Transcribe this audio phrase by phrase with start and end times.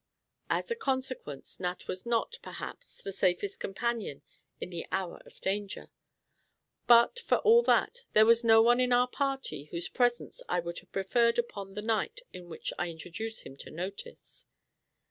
[0.49, 4.23] As a consequence, Nat was not, perhaps, the safest companion
[4.59, 5.91] in the hour of danger;
[6.87, 10.79] but, for all that, there was no one in our party whose presence I would
[10.79, 14.47] have preferred upon the night in which I introduce him to notice.